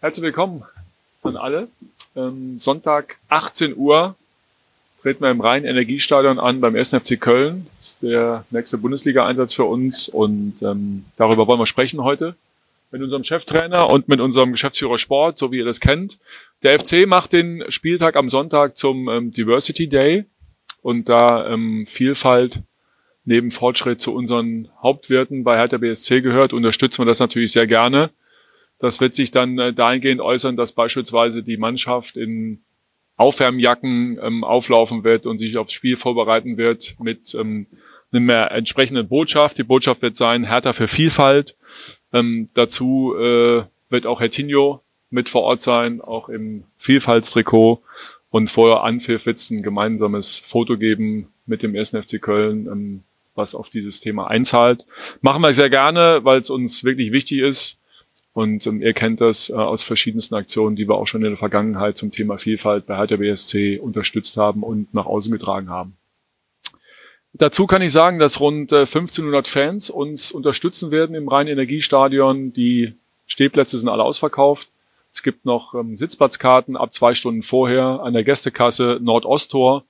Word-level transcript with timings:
Herzlich 0.00 0.22
willkommen 0.22 0.62
an 1.24 1.36
alle. 1.36 1.66
Ähm, 2.14 2.60
Sonntag 2.60 3.18
18 3.30 3.76
Uhr 3.76 4.14
treten 5.02 5.22
wir 5.22 5.30
im 5.32 5.40
Rhein-Energiestadion 5.40 6.38
an 6.38 6.60
beim 6.60 6.76
1. 6.76 6.90
FC 6.90 7.20
Köln. 7.20 7.66
Das 7.78 7.88
ist 7.88 8.02
der 8.02 8.44
nächste 8.50 8.78
Bundesliga-Einsatz 8.78 9.54
für 9.54 9.64
uns 9.64 10.08
und 10.08 10.62
ähm, 10.62 11.04
darüber 11.16 11.48
wollen 11.48 11.58
wir 11.58 11.66
sprechen 11.66 12.04
heute 12.04 12.36
mit 12.92 13.02
unserem 13.02 13.24
Cheftrainer 13.24 13.90
und 13.90 14.06
mit 14.06 14.20
unserem 14.20 14.52
Geschäftsführer 14.52 14.98
Sport, 14.98 15.36
so 15.36 15.50
wie 15.50 15.58
ihr 15.58 15.64
das 15.64 15.80
kennt. 15.80 16.18
Der 16.62 16.78
FC 16.78 17.08
macht 17.08 17.32
den 17.32 17.64
Spieltag 17.68 18.14
am 18.14 18.28
Sonntag 18.28 18.76
zum 18.76 19.08
ähm, 19.08 19.32
Diversity 19.32 19.88
Day 19.88 20.26
und 20.80 21.08
da 21.08 21.48
ähm, 21.48 21.86
Vielfalt 21.88 22.62
neben 23.24 23.50
Fortschritt 23.50 24.00
zu 24.00 24.14
unseren 24.14 24.68
Hauptwerten 24.80 25.42
bei 25.42 25.58
Hertha 25.58 25.78
BSC 25.78 26.20
gehört, 26.20 26.52
unterstützen 26.52 27.00
wir 27.02 27.06
das 27.06 27.18
natürlich 27.18 27.50
sehr 27.50 27.66
gerne. 27.66 28.10
Das 28.78 29.00
wird 29.00 29.14
sich 29.14 29.30
dann 29.30 29.58
äh, 29.58 29.72
dahingehend 29.72 30.20
äußern, 30.20 30.56
dass 30.56 30.72
beispielsweise 30.72 31.42
die 31.42 31.56
Mannschaft 31.56 32.16
in 32.16 32.62
Aufwärmjacken 33.16 34.18
ähm, 34.22 34.44
auflaufen 34.44 35.02
wird 35.02 35.26
und 35.26 35.38
sich 35.38 35.56
aufs 35.58 35.72
Spiel 35.72 35.96
vorbereiten 35.96 36.56
wird 36.56 36.94
mit 37.00 37.34
ähm, 37.34 37.66
einer 38.12 38.52
entsprechenden 38.52 39.08
Botschaft. 39.08 39.58
Die 39.58 39.64
Botschaft 39.64 40.02
wird 40.02 40.16
sein, 40.16 40.44
Hertha 40.44 40.72
für 40.72 40.88
Vielfalt. 40.88 41.56
Ähm, 42.12 42.48
dazu 42.54 43.14
äh, 43.18 43.64
wird 43.90 44.06
auch 44.06 44.20
Herr 44.20 44.30
Tinho 44.30 44.82
mit 45.10 45.28
vor 45.28 45.42
Ort 45.42 45.62
sein, 45.62 46.00
auch 46.00 46.28
im 46.28 46.64
Vielfaltstrikot. 46.76 47.82
Und 48.30 48.50
vor 48.50 48.84
Anpfiff 48.84 49.26
wird 49.26 49.38
es 49.38 49.50
ein 49.50 49.62
gemeinsames 49.62 50.38
Foto 50.38 50.76
geben 50.76 51.28
mit 51.46 51.62
dem 51.62 51.74
1. 51.74 51.90
FC 51.90 52.20
Köln, 52.20 52.66
ähm, 52.66 53.02
was 53.34 53.54
auf 53.54 53.70
dieses 53.70 54.00
Thema 54.00 54.28
einzahlt. 54.28 54.86
Machen 55.22 55.42
wir 55.42 55.52
sehr 55.52 55.70
gerne, 55.70 56.20
weil 56.24 56.40
es 56.40 56.50
uns 56.50 56.84
wirklich 56.84 57.12
wichtig 57.12 57.40
ist. 57.40 57.77
Und 58.38 58.68
ähm, 58.68 58.80
ihr 58.80 58.92
kennt 58.92 59.20
das 59.20 59.50
äh, 59.50 59.54
aus 59.54 59.82
verschiedensten 59.82 60.36
Aktionen, 60.36 60.76
die 60.76 60.88
wir 60.88 60.94
auch 60.94 61.08
schon 61.08 61.22
in 61.22 61.30
der 61.30 61.36
Vergangenheit 61.36 61.96
zum 61.96 62.12
Thema 62.12 62.38
Vielfalt 62.38 62.86
bei 62.86 62.96
Hertha 62.96 63.16
BSC 63.16 63.80
unterstützt 63.80 64.36
haben 64.36 64.62
und 64.62 64.94
nach 64.94 65.06
außen 65.06 65.32
getragen 65.32 65.70
haben. 65.70 65.96
Dazu 67.32 67.66
kann 67.66 67.82
ich 67.82 67.90
sagen, 67.90 68.20
dass 68.20 68.38
rund 68.38 68.72
1500 68.72 69.44
äh, 69.44 69.50
Fans 69.50 69.90
uns 69.90 70.30
unterstützen 70.30 70.92
werden 70.92 71.16
im 71.16 71.26
Rhein-Energiestadion. 71.26 72.52
Die 72.52 72.94
Stehplätze 73.26 73.76
sind 73.76 73.88
alle 73.88 74.04
ausverkauft. 74.04 74.68
Es 75.12 75.24
gibt 75.24 75.44
noch 75.44 75.74
ähm, 75.74 75.96
Sitzplatzkarten 75.96 76.76
ab 76.76 76.92
zwei 76.92 77.14
Stunden 77.14 77.42
vorher 77.42 78.02
an 78.04 78.12
der 78.12 78.22
Gästekasse 78.22 79.00
Nordosttor. 79.02 79.82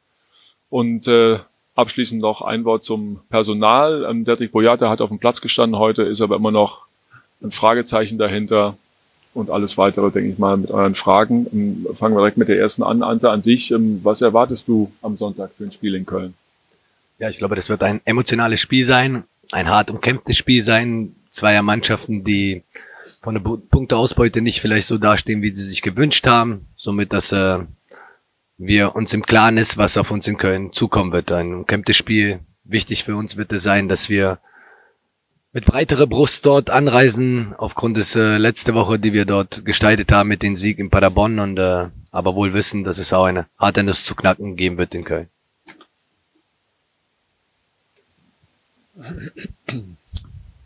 Und 0.71 1.07
äh, 1.07 1.39
abschließend 1.75 2.23
noch 2.23 2.41
ein 2.41 2.65
Wort 2.65 2.83
zum 2.83 3.21
Personal. 3.29 4.07
Ähm, 4.09 4.25
Dietrich 4.25 4.53
Boyata 4.53 4.89
hat 4.89 5.03
auf 5.03 5.11
dem 5.11 5.19
Platz 5.19 5.43
gestanden 5.43 5.79
heute, 5.79 6.05
ist 6.05 6.23
aber 6.23 6.37
immer 6.37 6.51
noch 6.51 6.88
ein 7.43 7.51
Fragezeichen 7.51 8.19
dahinter. 8.19 8.77
Und 9.35 9.51
alles 9.51 9.79
weitere, 9.79 10.11
denke 10.11 10.31
ich 10.31 10.39
mal, 10.39 10.57
mit 10.57 10.71
euren 10.71 10.95
Fragen. 10.95 11.47
Ähm, 11.53 11.87
fangen 11.97 12.15
wir 12.15 12.21
direkt 12.21 12.39
mit 12.39 12.49
der 12.49 12.59
ersten 12.59 12.83
an. 12.83 13.03
Ante, 13.03 13.31
an 13.31 13.43
dich. 13.43 13.71
Ähm, 13.71 14.01
was 14.03 14.21
erwartest 14.21 14.67
du 14.67 14.91
am 15.03 15.17
Sonntag 15.17 15.53
für 15.57 15.65
ein 15.65 15.73
Spiel 15.73 15.95
in 15.95 16.07
Köln? 16.07 16.35
Ja, 17.19 17.29
ich 17.29 17.39
glaube, 17.39 17.55
das 17.55 17.69
wird 17.69 17.83
ein 17.83 18.01
emotionales 18.05 18.61
Spiel 18.61 18.85
sein, 18.85 19.25
ein 19.53 19.69
hart 19.69 19.91
umkämpftes 19.91 20.37
Spiel 20.37 20.63
sein. 20.63 21.15
Zweier 21.31 21.63
Mannschaften, 21.63 22.25
die 22.25 22.63
von 23.23 23.35
der 23.35 23.43
Punkteausbeute 23.43 24.41
nicht 24.41 24.61
vielleicht 24.61 24.87
so 24.87 24.99
dastehen, 24.99 25.43
wie 25.43 25.55
sie 25.55 25.65
sich 25.65 25.83
gewünscht 25.83 26.27
haben. 26.27 26.67
Somit, 26.77 27.13
dass 27.13 27.33
äh, 27.33 27.59
wir 28.57 28.97
uns 28.97 29.13
im 29.15 29.25
Klaren 29.25 29.57
ist, 29.57 29.77
was 29.77 29.97
auf 29.97 30.11
uns 30.11 30.27
in 30.27 30.37
Köln 30.37 30.73
zukommen 30.73 31.13
wird. 31.13 31.31
Ein 31.33 31.55
umkämpftes 31.55 31.97
Spiel. 31.97 32.41
Wichtig 32.65 33.05
für 33.05 33.17
uns 33.17 33.37
wird 33.37 33.53
es 33.53 33.63
sein, 33.63 33.89
dass 33.89 34.09
wir 34.09 34.39
mit 35.53 35.65
breiterer 35.65 36.07
Brust 36.07 36.45
dort 36.45 36.71
anreisen, 36.71 37.55
aufgrund 37.57 37.97
des 37.97 38.15
äh, 38.17 38.37
letzte 38.37 38.75
Woche, 38.75 38.99
die 38.99 39.13
wir 39.13 39.25
dort 39.25 39.65
gestaltet 39.65 40.13
haben 40.13 40.29
mit 40.29 40.43
dem 40.43 40.57
Sieg 40.57 40.79
in 40.79 40.91
Paderborn 40.91 41.39
und 41.39 41.59
äh, 41.59 41.89
aber 42.11 42.35
wohl 42.35 42.53
wissen, 42.55 42.85
dass 42.85 42.99
es 42.99 43.13
auch 43.13 43.25
eine 43.25 43.47
harte 43.59 43.83
Nuss 43.83 44.05
zu 44.05 44.15
knacken 44.15 44.57
geben 44.57 44.79
wird 44.79 44.95
in 44.95 45.05
Köln. 45.05 45.29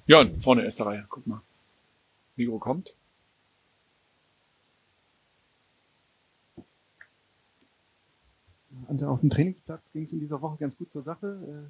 Jörn, 0.06 0.40
vorne 0.40 0.64
erste 0.64 0.86
Reihe, 0.86 1.04
guck 1.08 1.26
mal. 1.26 1.42
Mikro 2.36 2.58
kommt. 2.58 2.94
Auf 9.02 9.20
dem 9.20 9.30
Trainingsplatz 9.30 9.92
ging 9.92 10.02
es 10.02 10.12
in 10.12 10.20
dieser 10.20 10.40
Woche 10.40 10.56
ganz 10.58 10.76
gut 10.76 10.90
zur 10.90 11.02
Sache. 11.02 11.68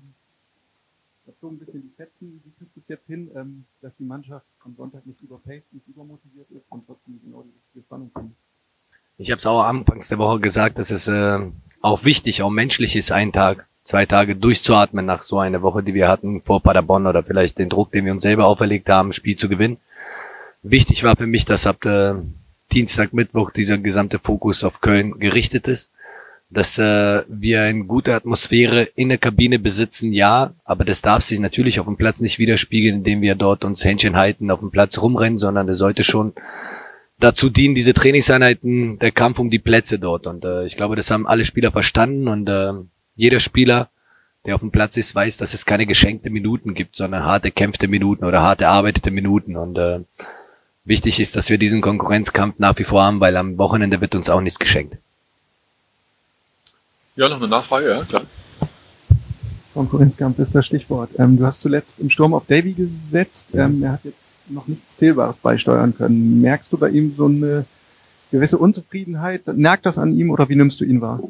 Da 1.25 1.49
ein 1.49 1.59
bisschen 1.59 1.83
die 1.83 1.95
Fetzen. 1.97 2.43
Wie 2.45 2.51
kriegst 2.59 2.77
du 2.77 2.81
es 2.81 2.89
jetzt 2.89 3.07
hin, 3.07 3.31
ähm, 3.37 3.65
dass 3.81 3.97
die 3.97 4.05
Mannschaft 4.05 4.47
am 4.65 4.75
Sonntag 4.75 5.07
nicht 5.07 5.21
überpaced, 5.23 5.73
nicht 5.73 5.87
übermotiviert 5.87 6.51
ist 6.51 6.65
und 6.69 6.85
trotzdem 6.87 7.21
genau 7.25 7.43
die 7.43 7.53
richtige 7.57 7.85
Spannung 7.85 8.11
findet? 8.13 8.37
Ich 9.19 9.31
habe 9.31 9.39
es 9.39 9.47
auch 9.47 9.63
anfangs 9.63 10.09
der 10.09 10.19
Woche 10.19 10.41
gesagt, 10.41 10.79
dass 10.79 10.91
es 10.91 11.07
äh, 11.07 11.39
auch 11.81 12.05
wichtig, 12.05 12.43
auch 12.43 12.51
menschlich 12.51 12.97
ist, 12.97 13.13
einen 13.13 13.33
Tag 13.33 13.69
zwei 13.85 14.07
Tage 14.07 14.35
durchzuatmen 14.37 15.05
nach 15.05 15.23
so 15.23 15.39
einer 15.39 15.63
Woche, 15.63 15.83
die 15.83 15.95
wir 15.95 16.09
hatten 16.09 16.43
vor 16.43 16.61
Paderborn 16.61 17.07
oder 17.07 17.23
vielleicht 17.23 17.59
den 17.59 17.69
Druck, 17.69 17.93
den 17.93 18.05
wir 18.05 18.13
uns 18.13 18.23
selber 18.23 18.47
auferlegt 18.47 18.89
haben, 18.89 19.13
Spiel 19.13 19.37
zu 19.37 19.49
gewinnen. 19.49 19.79
Wichtig 20.63 21.05
war 21.05 21.17
für 21.17 21.27
mich, 21.27 21.45
dass 21.45 21.67
ab 21.67 21.85
äh, 21.85 22.15
Dienstag, 22.73 23.13
Mittwoch 23.13 23.51
dieser 23.51 23.79
gesamte 23.79 24.19
Fokus 24.19 24.65
auf 24.65 24.81
Köln 24.81 25.19
gerichtet 25.19 25.69
ist, 25.69 25.93
dass 26.53 26.79
äh, 26.79 27.23
wir 27.29 27.63
eine 27.63 27.85
gute 27.85 28.15
Atmosphäre 28.15 28.83
in 28.95 29.09
der 29.09 29.19
Kabine 29.19 29.59
besitzen, 29.59 30.13
ja, 30.13 30.53
aber 30.65 30.85
das 30.85 31.01
darf 31.01 31.23
sich 31.23 31.39
natürlich 31.39 31.81
auf 31.81 31.87
dem 31.87 31.97
Platz 31.97 32.21
nicht 32.21 32.39
widerspiegeln, 32.39 32.97
indem 32.97 33.23
wir 33.23 33.35
dort 33.35 33.65
uns 33.65 33.85
Händchen 33.85 34.17
halten, 34.17 34.51
auf 34.51 34.61
dem 34.61 34.71
Platz 34.71 35.01
rumrennen, 35.01 35.39
sondern 35.39 35.67
der 35.67 35.77
sollte 35.77 36.05
schon 36.05 36.35
dazu 37.19 37.49
dienen, 37.49 37.75
diese 37.75 37.95
Trainingseinheiten, 37.95 38.99
der 38.99 39.13
Kampf 39.13 39.39
um 39.39 39.49
die 39.49 39.61
Plätze 39.61 39.99
dort. 39.99 40.27
Und 40.27 40.45
äh, 40.45 40.67
ich 40.67 40.77
glaube, 40.77 40.97
das 40.97 41.11
haben 41.11 41.27
alle 41.27 41.45
Spieler 41.45 41.73
verstanden 41.73 42.29
und 42.29 42.49
äh, 42.49 42.73
jeder 43.15 43.41
Spieler, 43.41 43.89
der 44.45 44.55
auf 44.55 44.61
dem 44.61 44.73
Platz 44.73 44.97
ist, 44.97 45.15
weiß, 45.15 45.39
dass 45.39 45.55
es 45.55 45.65
keine 45.65 45.87
geschenkte 45.87 46.29
Minuten 46.29 46.75
gibt, 46.75 46.97
sondern 46.97 47.25
harte 47.25 47.51
kämpfte 47.51 47.89
Minuten 47.89 48.25
oder 48.25 48.43
harte 48.43 48.65
erarbeitete 48.65 49.11
Minuten. 49.11 49.57
Und 49.57 49.79
äh, 49.79 50.01
wichtig 50.85 51.19
ist, 51.19 51.35
dass 51.35 51.49
wir 51.49 51.59
diesen 51.59 51.81
Konkurrenzkampf 51.81 52.59
nach 52.59 52.79
wie 52.79 52.85
vor 52.85 53.05
haben, 53.05 53.21
weil 53.21 53.37
am 53.37 53.57
Wochenende 53.57 54.01
wird 54.03 54.15
uns 54.15 54.29
auch 54.29 54.41
nichts 54.41 54.59
geschenkt. 54.59 54.99
Ja, 57.15 57.29
noch 57.29 57.37
eine 57.37 57.49
Nachfrage, 57.49 57.91
ja, 57.91 58.05
klar. 58.05 58.23
Konkurrenzkampf 59.75 60.39
ist 60.39 60.55
das 60.55 60.65
Stichwort. 60.65 61.11
Ähm, 61.19 61.37
du 61.37 61.45
hast 61.45 61.61
zuletzt 61.61 62.01
im 62.01 62.09
Sturm 62.09 62.33
auf 62.33 62.47
Davy 62.47 62.73
gesetzt. 62.73 63.51
Ähm, 63.55 63.83
er 63.83 63.93
hat 63.93 64.05
jetzt 64.05 64.39
noch 64.49 64.67
nichts 64.67 64.97
Zählbares 64.97 65.37
beisteuern 65.37 65.95
können. 65.95 66.41
Merkst 66.41 66.73
du 66.73 66.79
bei 66.79 66.89
ihm 66.89 67.15
so 67.17 67.27
eine 67.27 67.67
gewisse 68.31 68.59
Unzufriedenheit? 68.59 69.47
Merkt 69.47 69.85
das 69.85 69.99
an 69.99 70.15
ihm 70.15 70.31
oder 70.31 70.49
wie 70.49 70.57
nimmst 70.57 70.81
du 70.81 70.85
ihn 70.85 71.01
wahr? 71.01 71.21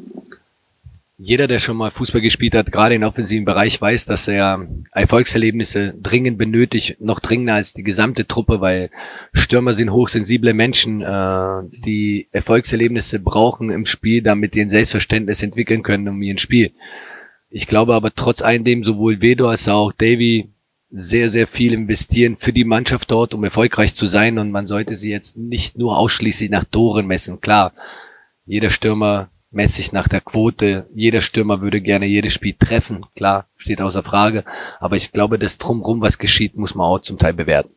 Jeder, 1.17 1.47
der 1.47 1.59
schon 1.59 1.77
mal 1.77 1.91
Fußball 1.91 2.21
gespielt 2.21 2.55
hat, 2.55 2.71
gerade 2.71 2.95
im 2.95 3.03
offensiven 3.03 3.45
Bereich, 3.45 3.79
weiß, 3.79 4.05
dass 4.05 4.27
er 4.27 4.67
Erfolgserlebnisse 4.91 5.93
dringend 6.01 6.37
benötigt, 6.37 6.97
noch 6.99 7.19
dringender 7.19 7.53
als 7.53 7.73
die 7.73 7.83
gesamte 7.83 8.25
Truppe, 8.25 8.61
weil 8.61 8.89
Stürmer 9.31 9.73
sind 9.73 9.91
hochsensible 9.91 10.53
Menschen, 10.53 11.01
äh, 11.01 11.61
die 11.85 12.27
Erfolgserlebnisse 12.31 13.19
brauchen 13.19 13.69
im 13.69 13.85
Spiel, 13.85 14.23
damit 14.23 14.55
die 14.55 14.61
ein 14.61 14.69
Selbstverständnis 14.69 15.43
entwickeln 15.43 15.83
können 15.83 16.07
um 16.07 16.21
ihren 16.21 16.39
Spiel. 16.39 16.71
Ich 17.49 17.67
glaube 17.67 17.93
aber 17.93 18.13
trotz 18.15 18.41
alledem 18.41 18.83
sowohl 18.83 19.21
Vedo 19.21 19.47
als 19.47 19.67
auch 19.67 19.91
Davy 19.91 20.49
sehr, 20.89 21.29
sehr 21.29 21.45
viel 21.45 21.73
investieren 21.73 22.37
für 22.37 22.53
die 22.53 22.65
Mannschaft 22.65 23.11
dort, 23.11 23.35
um 23.35 23.43
erfolgreich 23.43 23.93
zu 23.93 24.07
sein 24.07 24.39
und 24.39 24.51
man 24.51 24.65
sollte 24.65 24.95
sie 24.95 25.11
jetzt 25.11 25.37
nicht 25.37 25.77
nur 25.77 25.97
ausschließlich 25.97 26.49
nach 26.49 26.65
Toren 26.65 27.05
messen. 27.05 27.39
Klar, 27.41 27.73
jeder 28.45 28.71
Stürmer 28.71 29.29
mäßig 29.53 29.91
nach 29.91 30.07
der 30.07 30.21
Quote. 30.21 30.87
Jeder 30.93 31.21
Stürmer 31.21 31.61
würde 31.61 31.81
gerne 31.81 32.05
jedes 32.05 32.33
Spiel 32.33 32.53
treffen, 32.53 33.05
klar, 33.15 33.47
steht 33.55 33.81
außer 33.81 34.03
Frage. 34.03 34.43
Aber 34.79 34.95
ich 34.95 35.11
glaube, 35.11 35.39
das 35.39 35.57
Drumrum, 35.57 36.01
was 36.01 36.17
geschieht, 36.17 36.55
muss 36.57 36.75
man 36.75 36.87
auch 36.87 36.99
zum 36.99 37.17
Teil 37.17 37.33
bewerten. 37.33 37.73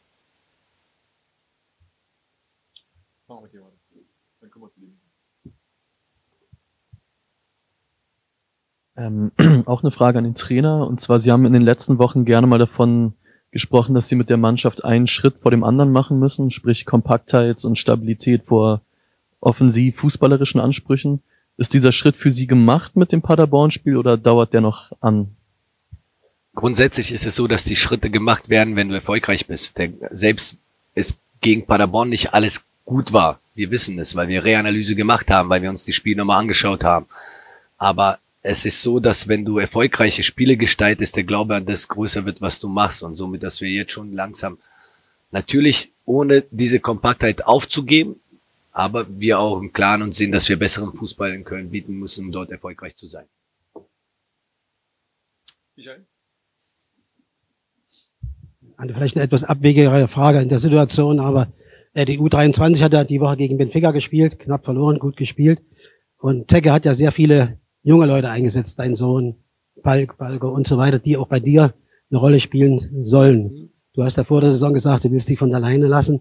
Ähm, 8.96 9.32
auch 9.66 9.82
eine 9.82 9.90
Frage 9.90 10.18
an 10.18 10.24
den 10.24 10.34
Trainer. 10.34 10.86
Und 10.86 11.00
zwar, 11.00 11.18
Sie 11.18 11.30
haben 11.30 11.44
in 11.44 11.52
den 11.52 11.62
letzten 11.62 11.98
Wochen 11.98 12.24
gerne 12.24 12.46
mal 12.46 12.58
davon 12.58 13.14
gesprochen, 13.50 13.94
dass 13.94 14.08
Sie 14.08 14.16
mit 14.16 14.30
der 14.30 14.36
Mannschaft 14.36 14.84
einen 14.84 15.06
Schritt 15.06 15.36
vor 15.38 15.50
dem 15.50 15.64
anderen 15.64 15.92
machen 15.92 16.18
müssen, 16.18 16.50
sprich 16.50 16.86
Kompaktheit 16.86 17.64
und 17.64 17.78
Stabilität 17.78 18.44
vor 18.44 18.82
offensiv 19.40 19.96
fußballerischen 19.96 20.60
Ansprüchen. 20.60 21.22
Ist 21.58 21.72
dieser 21.72 21.92
Schritt 21.92 22.16
für 22.16 22.30
Sie 22.30 22.46
gemacht 22.46 22.96
mit 22.96 23.12
dem 23.12 23.22
Paderborn-Spiel 23.22 23.96
oder 23.96 24.16
dauert 24.16 24.52
der 24.52 24.60
noch 24.60 24.92
an? 25.00 25.34
Grundsätzlich 26.54 27.12
ist 27.12 27.26
es 27.26 27.34
so, 27.34 27.46
dass 27.46 27.64
die 27.64 27.76
Schritte 27.76 28.10
gemacht 28.10 28.48
werden, 28.48 28.76
wenn 28.76 28.88
du 28.88 28.94
erfolgreich 28.94 29.46
bist. 29.46 29.78
Denn 29.78 29.98
selbst 30.10 30.56
es 30.94 31.16
gegen 31.40 31.66
Paderborn 31.66 32.08
nicht 32.08 32.34
alles 32.34 32.62
gut 32.84 33.12
war. 33.12 33.40
Wir 33.54 33.70
wissen 33.70 33.98
es, 33.98 34.16
weil 34.16 34.28
wir 34.28 34.44
Reanalyse 34.44 34.94
gemacht 34.94 35.30
haben, 35.30 35.48
weil 35.48 35.62
wir 35.62 35.70
uns 35.70 35.84
die 35.84 35.92
Spiele 35.92 36.18
nochmal 36.18 36.40
angeschaut 36.40 36.84
haben. 36.84 37.06
Aber 37.78 38.18
es 38.42 38.64
ist 38.64 38.82
so, 38.82 39.00
dass 39.00 39.28
wenn 39.28 39.44
du 39.44 39.58
erfolgreiche 39.58 40.22
Spiele 40.22 40.56
gestaltest, 40.56 41.16
der 41.16 41.24
Glaube 41.24 41.56
an 41.56 41.66
das 41.66 41.88
größer 41.88 42.24
wird, 42.24 42.40
was 42.40 42.60
du 42.60 42.68
machst. 42.68 43.02
Und 43.02 43.16
somit, 43.16 43.42
dass 43.42 43.60
wir 43.60 43.70
jetzt 43.70 43.92
schon 43.92 44.12
langsam 44.12 44.58
natürlich 45.32 45.92
ohne 46.04 46.44
diese 46.50 46.80
Kompaktheit 46.80 47.44
aufzugeben, 47.44 48.16
aber 48.76 49.06
wir 49.08 49.38
auch 49.40 49.58
im 49.58 49.72
Klaren 49.72 50.02
und 50.02 50.14
sehen, 50.14 50.30
dass 50.32 50.50
wir 50.50 50.58
besseren 50.58 50.92
Fußball 50.92 51.32
in 51.32 51.44
Köln 51.44 51.70
bieten 51.70 51.98
müssen, 51.98 52.26
um 52.26 52.32
dort 52.32 52.50
erfolgreich 52.50 52.94
zu 52.94 53.08
sein. 53.08 53.24
Michael? 55.76 56.04
Vielleicht 58.78 59.16
eine 59.16 59.24
etwas 59.24 59.44
abwegigere 59.44 60.08
Frage 60.08 60.42
in 60.42 60.50
der 60.50 60.58
Situation, 60.58 61.20
aber 61.20 61.50
die 61.94 62.20
U23 62.20 62.82
hat 62.82 62.92
ja 62.92 63.04
die 63.04 63.18
Woche 63.18 63.38
gegen 63.38 63.56
Benfica 63.56 63.92
gespielt, 63.92 64.38
knapp 64.38 64.66
verloren, 64.66 64.98
gut 64.98 65.16
gespielt. 65.16 65.62
Und 66.18 66.50
Zecke 66.50 66.70
hat 66.70 66.84
ja 66.84 66.92
sehr 66.92 67.12
viele 67.12 67.58
junge 67.82 68.04
Leute 68.04 68.28
eingesetzt, 68.28 68.78
dein 68.78 68.94
Sohn, 68.94 69.36
Palk, 69.82 70.18
Balko 70.18 70.50
und 70.50 70.66
so 70.66 70.76
weiter, 70.76 70.98
die 70.98 71.16
auch 71.16 71.28
bei 71.28 71.40
dir 71.40 71.72
eine 72.10 72.20
Rolle 72.20 72.40
spielen 72.40 73.02
sollen. 73.02 73.70
Du 73.94 74.04
hast 74.04 74.18
ja 74.18 74.24
vor 74.24 74.42
der 74.42 74.52
Saison 74.52 74.74
gesagt, 74.74 75.04
du 75.04 75.10
willst 75.10 75.30
die 75.30 75.36
von 75.36 75.54
alleine 75.54 75.86
lassen. 75.86 76.20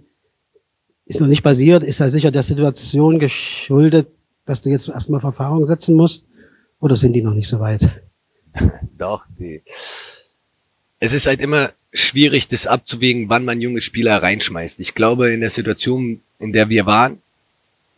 Ist 1.05 1.21
noch 1.21 1.27
nicht 1.27 1.43
passiert, 1.43 1.83
ist 1.83 1.99
ja 1.99 2.09
sicher 2.09 2.31
der 2.31 2.43
Situation 2.43 3.19
geschuldet, 3.19 4.07
dass 4.45 4.61
du 4.61 4.69
jetzt 4.69 4.87
erstmal 4.87 5.19
auf 5.19 5.23
Erfahrung 5.23 5.67
setzen 5.67 5.95
musst? 5.95 6.25
Oder 6.79 6.95
sind 6.95 7.13
die 7.13 7.21
noch 7.21 7.33
nicht 7.33 7.47
so 7.47 7.59
weit? 7.59 7.87
Doch, 8.97 9.23
die. 9.37 9.61
Es 10.99 11.13
ist 11.13 11.27
halt 11.27 11.41
immer 11.41 11.71
schwierig, 11.93 12.47
das 12.47 12.67
abzuwägen, 12.67 13.29
wann 13.29 13.45
man 13.45 13.61
junge 13.61 13.81
Spieler 13.81 14.21
reinschmeißt. 14.21 14.79
Ich 14.79 14.95
glaube, 14.95 15.31
in 15.31 15.41
der 15.41 15.49
Situation, 15.49 16.21
in 16.39 16.53
der 16.53 16.69
wir 16.69 16.85
waren, 16.85 17.19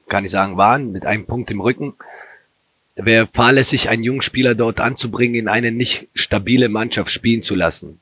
kann 0.09 0.25
ich 0.25 0.31
sagen, 0.31 0.57
waren, 0.57 0.91
mit 0.91 1.05
einem 1.05 1.25
Punkt 1.25 1.51
im 1.51 1.61
Rücken, 1.61 1.93
wäre 2.95 3.27
fahrlässig, 3.31 3.89
einen 3.89 4.03
jungen 4.03 4.21
Spieler 4.21 4.55
dort 4.55 4.79
anzubringen, 4.79 5.35
in 5.35 5.47
eine 5.47 5.71
nicht 5.71 6.07
stabile 6.13 6.69
Mannschaft 6.69 7.11
spielen 7.11 7.43
zu 7.43 7.55
lassen. 7.55 7.99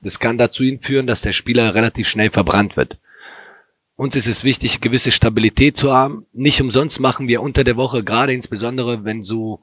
Das 0.00 0.18
kann 0.18 0.38
dazu 0.38 0.64
führen, 0.80 1.06
dass 1.06 1.22
der 1.22 1.32
Spieler 1.32 1.74
relativ 1.74 2.08
schnell 2.08 2.30
verbrannt 2.30 2.76
wird. 2.76 2.96
Uns 4.02 4.16
ist 4.16 4.26
es 4.26 4.42
wichtig, 4.42 4.80
gewisse 4.80 5.12
Stabilität 5.12 5.76
zu 5.76 5.92
haben. 5.92 6.26
Nicht 6.32 6.60
umsonst 6.60 6.98
machen 6.98 7.28
wir 7.28 7.40
unter 7.40 7.62
der 7.62 7.76
Woche, 7.76 8.02
gerade 8.02 8.32
insbesondere 8.32 9.04
wenn 9.04 9.22
so 9.22 9.60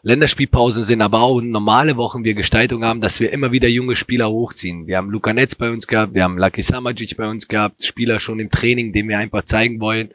Länderspielpausen 0.00 0.84
sind, 0.84 1.02
aber 1.02 1.20
auch 1.20 1.42
normale 1.42 1.98
Wochen 1.98 2.24
wir 2.24 2.32
Gestaltung 2.32 2.82
haben, 2.82 3.02
dass 3.02 3.20
wir 3.20 3.30
immer 3.30 3.52
wieder 3.52 3.68
junge 3.68 3.94
Spieler 3.94 4.30
hochziehen. 4.30 4.86
Wir 4.86 4.96
haben 4.96 5.10
Luka 5.10 5.34
Netz 5.34 5.54
bei 5.54 5.70
uns 5.70 5.86
gehabt, 5.86 6.14
wir 6.14 6.24
haben 6.24 6.38
Lucky 6.38 6.62
Samajic 6.62 7.18
bei 7.18 7.28
uns 7.28 7.46
gehabt, 7.46 7.84
Spieler 7.84 8.20
schon 8.20 8.40
im 8.40 8.48
Training, 8.48 8.94
dem 8.94 9.06
wir 9.10 9.18
einfach 9.18 9.44
zeigen 9.44 9.78
wollen, 9.82 10.08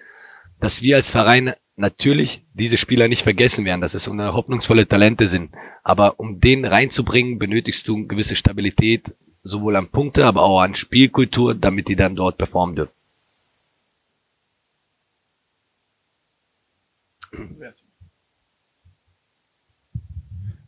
dass 0.59 0.81
wir 0.81 0.95
als 0.95 1.11
Verein 1.11 1.53
natürlich 1.75 2.43
diese 2.55 2.77
Spieler 2.77 3.07
nicht 3.07 3.21
vergessen 3.21 3.65
werden, 3.65 3.81
dass 3.81 3.93
es 3.93 4.07
hoffnungsvolle 4.07 4.87
Talente 4.87 5.27
sind. 5.27 5.51
Aber 5.83 6.19
um 6.19 6.39
den 6.39 6.65
reinzubringen, 6.65 7.37
benötigst 7.37 7.87
du 7.87 8.07
gewisse 8.07 8.35
Stabilität, 8.35 9.15
sowohl 9.43 9.75
an 9.75 9.89
Punkte, 9.89 10.25
aber 10.25 10.41
auch 10.41 10.61
an 10.61 10.73
Spielkultur, 10.73 11.53
damit 11.53 11.87
die 11.87 11.95
dann 11.95 12.15
dort 12.15 12.39
performen 12.39 12.75
dürfen. 12.75 12.98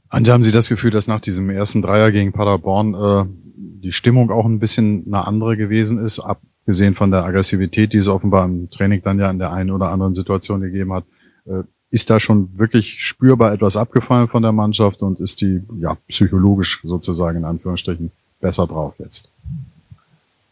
Anja, 0.09 0.33
haben 0.33 0.43
Sie 0.43 0.51
das 0.51 0.67
Gefühl, 0.67 0.91
dass 0.91 1.07
nach 1.07 1.21
diesem 1.21 1.49
ersten 1.49 1.81
Dreier 1.81 2.11
gegen 2.11 2.33
Paderborn 2.33 2.93
äh, 2.93 3.25
die 3.55 3.93
Stimmung 3.93 4.29
auch 4.29 4.45
ein 4.45 4.59
bisschen 4.59 5.05
eine 5.07 5.25
andere 5.25 5.55
gewesen 5.55 6.03
ist, 6.03 6.19
abgesehen 6.19 6.95
von 6.95 7.11
der 7.11 7.23
Aggressivität, 7.23 7.93
die 7.93 7.97
es 7.97 8.09
offenbar 8.09 8.43
im 8.43 8.69
Training 8.69 9.01
dann 9.01 9.19
ja 9.19 9.31
in 9.31 9.39
der 9.39 9.53
einen 9.53 9.71
oder 9.71 9.89
anderen 9.89 10.13
Situation 10.13 10.59
gegeben 10.59 10.91
hat? 10.91 11.05
Äh, 11.45 11.63
ist 11.91 12.09
da 12.09 12.19
schon 12.19 12.57
wirklich 12.57 13.05
spürbar 13.05 13.53
etwas 13.53 13.77
abgefallen 13.77 14.27
von 14.27 14.41
der 14.41 14.51
Mannschaft 14.51 15.01
und 15.01 15.19
ist 15.21 15.41
die 15.41 15.61
ja 15.79 15.95
psychologisch 16.07 16.81
sozusagen 16.83 17.39
in 17.39 17.45
Anführungsstrichen 17.45 18.11
besser 18.41 18.67
drauf 18.67 18.95
jetzt? 18.97 19.29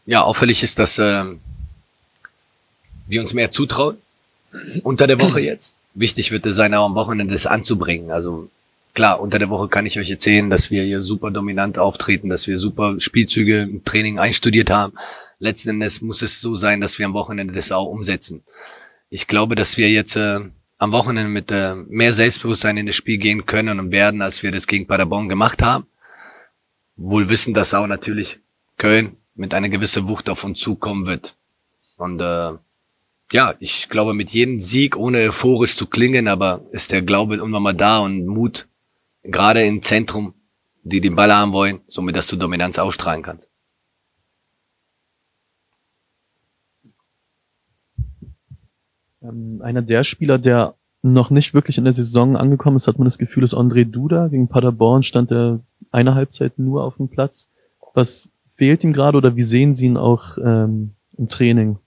Ja, 0.06 0.22
auffällig 0.22 0.62
ist, 0.62 0.78
dass 0.78 0.98
äh, 0.98 1.24
wir 3.06 3.20
uns 3.20 3.34
mehr 3.34 3.50
zutrauen 3.50 3.96
unter 4.82 5.06
der 5.06 5.20
Woche 5.20 5.40
jetzt 5.40 5.74
wichtig 6.00 6.32
wird 6.32 6.46
es 6.46 6.56
sein, 6.56 6.74
auch 6.74 6.86
am 6.86 6.94
Wochenende 6.94 7.32
das 7.32 7.46
anzubringen. 7.46 8.10
Also 8.10 8.50
klar, 8.94 9.20
unter 9.20 9.38
der 9.38 9.50
Woche 9.50 9.68
kann 9.68 9.86
ich 9.86 9.98
euch 9.98 10.10
erzählen, 10.10 10.50
dass 10.50 10.70
wir 10.70 10.82
hier 10.82 11.02
super 11.02 11.30
dominant 11.30 11.78
auftreten, 11.78 12.28
dass 12.28 12.46
wir 12.46 12.58
super 12.58 12.98
Spielzüge 12.98 13.62
im 13.62 13.84
Training 13.84 14.18
einstudiert 14.18 14.70
haben. 14.70 14.94
Letzten 15.38 15.70
Endes 15.70 16.00
muss 16.00 16.22
es 16.22 16.40
so 16.40 16.54
sein, 16.54 16.80
dass 16.80 16.98
wir 16.98 17.06
am 17.06 17.14
Wochenende 17.14 17.54
das 17.54 17.72
auch 17.72 17.86
umsetzen. 17.86 18.42
Ich 19.08 19.26
glaube, 19.26 19.54
dass 19.54 19.76
wir 19.76 19.90
jetzt 19.90 20.16
äh, 20.16 20.40
am 20.78 20.92
Wochenende 20.92 21.30
mit 21.30 21.50
äh, 21.50 21.74
mehr 21.74 22.12
Selbstbewusstsein 22.12 22.76
in 22.76 22.86
das 22.86 22.96
Spiel 22.96 23.18
gehen 23.18 23.46
können 23.46 23.78
und 23.78 23.90
werden, 23.90 24.22
als 24.22 24.42
wir 24.42 24.50
das 24.50 24.66
gegen 24.66 24.86
Paderborn 24.86 25.28
gemacht 25.28 25.62
haben. 25.62 25.86
Wohl 26.96 27.28
wissen, 27.28 27.54
dass 27.54 27.74
auch 27.74 27.86
natürlich 27.86 28.40
Köln 28.76 29.16
mit 29.34 29.54
einer 29.54 29.68
gewissen 29.68 30.08
Wucht 30.08 30.28
auf 30.28 30.44
uns 30.44 30.60
zukommen 30.60 31.06
wird. 31.06 31.36
Und 31.96 32.20
äh, 32.20 32.52
ja, 33.32 33.54
ich 33.60 33.88
glaube, 33.88 34.14
mit 34.14 34.30
jedem 34.30 34.60
Sieg, 34.60 34.96
ohne 34.96 35.18
euphorisch 35.18 35.76
zu 35.76 35.86
klingen, 35.86 36.28
aber 36.28 36.62
ist 36.72 36.90
der 36.92 37.02
Glaube 37.02 37.36
irgendwann 37.36 37.62
mal 37.62 37.74
da 37.74 38.00
und 38.00 38.26
Mut, 38.26 38.68
gerade 39.22 39.62
im 39.62 39.82
Zentrum, 39.82 40.34
die 40.82 41.00
den 41.00 41.14
Ball 41.14 41.32
haben 41.32 41.52
wollen, 41.52 41.80
somit 41.86 42.16
dass 42.16 42.28
du 42.28 42.36
Dominanz 42.36 42.78
ausstrahlen 42.78 43.22
kannst. 43.22 43.50
Ähm, 49.22 49.60
einer 49.62 49.82
der 49.82 50.02
Spieler, 50.02 50.38
der 50.38 50.74
noch 51.02 51.30
nicht 51.30 51.54
wirklich 51.54 51.78
in 51.78 51.84
der 51.84 51.92
Saison 51.92 52.36
angekommen 52.36 52.76
ist, 52.76 52.88
hat 52.88 52.98
man 52.98 53.06
das 53.06 53.18
Gefühl, 53.18 53.44
ist 53.44 53.54
André 53.54 53.84
Duda. 53.84 54.28
Gegen 54.28 54.48
Paderborn 54.48 55.02
stand 55.02 55.30
er 55.30 55.60
eine 55.90 56.14
Halbzeit 56.14 56.58
nur 56.58 56.84
auf 56.84 56.96
dem 56.96 57.08
Platz. 57.08 57.50
Was 57.94 58.30
fehlt 58.54 58.84
ihm 58.84 58.92
gerade 58.92 59.16
oder 59.16 59.36
wie 59.36 59.42
sehen 59.42 59.74
Sie 59.74 59.86
ihn 59.86 59.96
auch 59.96 60.36
ähm, 60.38 60.94
im 61.16 61.28
Training? 61.28 61.78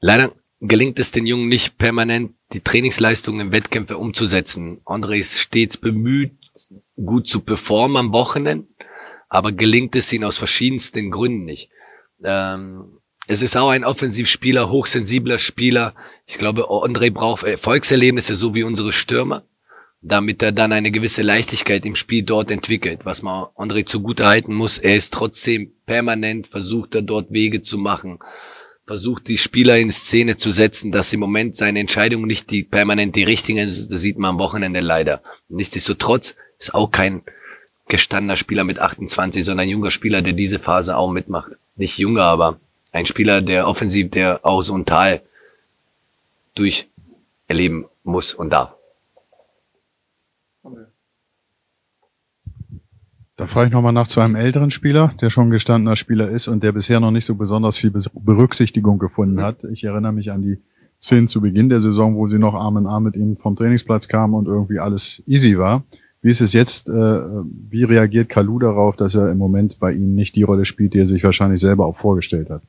Leider 0.00 0.32
gelingt 0.60 0.98
es 0.98 1.10
den 1.10 1.26
Jungen 1.26 1.48
nicht 1.48 1.78
permanent, 1.78 2.32
die 2.52 2.60
Trainingsleistungen 2.60 3.40
im 3.40 3.52
Wettkämpfe 3.52 3.98
umzusetzen. 3.98 4.80
André 4.84 5.18
ist 5.18 5.38
stets 5.38 5.76
bemüht, 5.76 6.32
gut 6.96 7.28
zu 7.28 7.40
performen 7.40 7.96
am 7.96 8.12
Wochenende, 8.12 8.66
aber 9.28 9.52
gelingt 9.52 9.94
es 9.96 10.12
ihm 10.12 10.24
aus 10.24 10.36
verschiedensten 10.36 11.10
Gründen 11.10 11.44
nicht. 11.44 11.70
Ähm, 12.22 13.00
es 13.26 13.42
ist 13.42 13.56
auch 13.56 13.70
ein 13.70 13.84
Offensivspieler, 13.84 14.70
hochsensibler 14.70 15.38
Spieler. 15.38 15.94
Ich 16.26 16.38
glaube, 16.38 16.70
André 16.70 17.10
braucht 17.10 17.44
Erfolgserlebnisse, 17.44 18.34
so 18.34 18.54
wie 18.54 18.62
unsere 18.62 18.92
Stürmer, 18.92 19.44
damit 20.00 20.42
er 20.42 20.52
dann 20.52 20.72
eine 20.72 20.90
gewisse 20.90 21.22
Leichtigkeit 21.22 21.84
im 21.84 21.94
Spiel 21.94 22.22
dort 22.22 22.50
entwickelt. 22.50 23.04
Was 23.04 23.22
man 23.22 23.44
André 23.54 23.84
zugute 23.84 24.26
halten 24.26 24.54
muss, 24.54 24.78
er 24.78 24.96
ist 24.96 25.12
trotzdem 25.12 25.72
permanent, 25.84 26.46
versucht 26.46 26.94
er 26.94 27.02
dort 27.02 27.30
Wege 27.30 27.62
zu 27.62 27.78
machen 27.78 28.18
versucht, 28.88 29.28
die 29.28 29.36
Spieler 29.36 29.76
in 29.76 29.90
Szene 29.90 30.38
zu 30.38 30.50
setzen, 30.50 30.90
dass 30.90 31.12
im 31.12 31.20
Moment 31.20 31.54
seine 31.54 31.78
Entscheidung 31.78 32.26
nicht 32.26 32.50
die 32.50 32.62
permanent 32.62 33.14
die 33.16 33.22
richtige 33.22 33.60
ist. 33.60 33.92
Das 33.92 34.00
sieht 34.00 34.18
man 34.18 34.30
am 34.30 34.38
Wochenende 34.38 34.80
leider. 34.80 35.20
Nichtsdestotrotz 35.50 36.36
ist 36.58 36.72
auch 36.72 36.90
kein 36.90 37.20
gestandener 37.86 38.36
Spieler 38.36 38.64
mit 38.64 38.78
28, 38.78 39.44
sondern 39.44 39.64
ein 39.64 39.68
junger 39.68 39.90
Spieler, 39.90 40.22
der 40.22 40.32
diese 40.32 40.58
Phase 40.58 40.96
auch 40.96 41.10
mitmacht. 41.10 41.52
Nicht 41.76 41.98
junger, 41.98 42.24
aber 42.24 42.58
ein 42.90 43.04
Spieler, 43.04 43.42
der 43.42 43.68
offensiv, 43.68 44.10
der 44.10 44.40
auch 44.42 44.62
so 44.62 44.74
ein 44.74 44.86
Tal 44.86 45.20
durch 46.54 46.88
erleben 47.46 47.84
muss 48.04 48.32
und 48.32 48.50
darf. 48.50 48.77
Da 53.38 53.46
frage 53.46 53.68
ich 53.68 53.72
nochmal 53.72 53.92
nach 53.92 54.08
zu 54.08 54.20
einem 54.20 54.34
älteren 54.34 54.72
Spieler, 54.72 55.14
der 55.20 55.30
schon 55.30 55.50
gestandener 55.50 55.94
Spieler 55.94 56.28
ist 56.28 56.48
und 56.48 56.64
der 56.64 56.72
bisher 56.72 56.98
noch 56.98 57.12
nicht 57.12 57.24
so 57.24 57.36
besonders 57.36 57.78
viel 57.78 57.92
Berücksichtigung 57.92 58.98
gefunden 58.98 59.40
hat. 59.40 59.62
Ich 59.62 59.84
erinnere 59.84 60.12
mich 60.12 60.32
an 60.32 60.42
die 60.42 60.58
Szenen 61.00 61.28
zu 61.28 61.40
Beginn 61.40 61.68
der 61.68 61.78
Saison, 61.78 62.16
wo 62.16 62.26
sie 62.26 62.40
noch 62.40 62.54
Arm 62.54 62.78
in 62.78 62.86
Arm 62.88 63.04
mit 63.04 63.14
ihm 63.14 63.36
vom 63.36 63.54
Trainingsplatz 63.54 64.08
kamen 64.08 64.34
und 64.34 64.48
irgendwie 64.48 64.80
alles 64.80 65.22
easy 65.24 65.56
war. 65.56 65.84
Wie 66.20 66.30
ist 66.30 66.40
es 66.40 66.52
jetzt? 66.52 66.88
Äh, 66.88 66.92
wie 66.92 67.84
reagiert 67.84 68.28
Kalu 68.28 68.58
darauf, 68.58 68.96
dass 68.96 69.14
er 69.14 69.30
im 69.30 69.38
Moment 69.38 69.78
bei 69.78 69.92
Ihnen 69.92 70.16
nicht 70.16 70.34
die 70.34 70.42
Rolle 70.42 70.64
spielt, 70.64 70.94
die 70.94 70.98
er 70.98 71.06
sich 71.06 71.22
wahrscheinlich 71.22 71.60
selber 71.60 71.86
auch 71.86 71.96
vorgestellt 71.96 72.50
hat? 72.50 72.62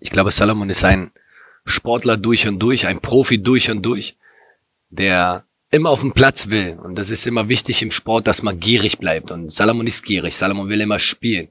Ich 0.00 0.10
glaube, 0.10 0.32
Salomon 0.32 0.68
ist 0.68 0.82
ein 0.82 1.12
Sportler 1.64 2.16
durch 2.16 2.48
und 2.48 2.58
durch, 2.58 2.88
ein 2.88 2.98
Profi 2.98 3.40
durch 3.40 3.70
und 3.70 3.86
durch, 3.86 4.16
der 4.90 5.44
immer 5.76 5.90
auf 5.90 6.00
dem 6.00 6.12
Platz 6.12 6.50
will. 6.50 6.78
Und 6.82 6.96
das 6.96 7.10
ist 7.10 7.26
immer 7.26 7.48
wichtig 7.48 7.82
im 7.82 7.90
Sport, 7.90 8.26
dass 8.26 8.42
man 8.42 8.58
gierig 8.58 8.98
bleibt. 8.98 9.30
Und 9.30 9.52
Salomon 9.52 9.86
ist 9.86 10.04
gierig. 10.04 10.36
Salomon 10.36 10.68
will 10.68 10.80
immer 10.80 10.98
spielen. 10.98 11.48